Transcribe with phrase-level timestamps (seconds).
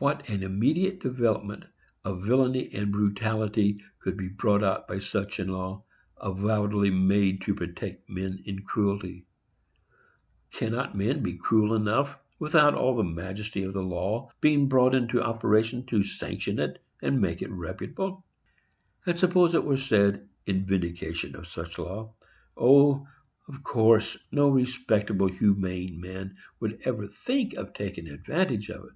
[0.00, 1.64] What an immediate development
[2.04, 5.84] of villany and brutality would be brought out by such a law,
[6.20, 9.24] avowedly made to protect men in cruelty!
[10.50, 15.86] Cannot men be cruel enough, without all the majesty of law being brought into operation
[15.86, 18.24] to sanction it, and make it reputable?
[19.06, 22.14] And suppose it were said, in vindication of such a law,
[22.56, 23.06] "O,
[23.48, 28.92] of course, no respectable, humane man would ever think of taking advantage of it."